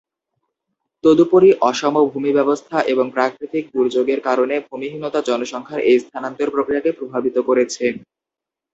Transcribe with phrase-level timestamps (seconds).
[1.03, 7.85] তদুপরি, অসম ভূমিব্যবস্থা এবং প্রাকৃতিক দুর্যোগের কারণে ভূমিহীনতা জনসংখ্যার এ স্থানান্তর প্রক্রিয়াকে প্রভাবিত করেছে।